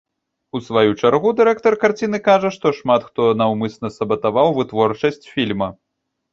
[0.59, 5.73] У сваю чаргу, дырэктар карціны кажа, што шмат хто наўмысна сабатаваў вытворчасць фільма.